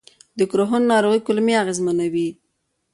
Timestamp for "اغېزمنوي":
1.63-2.29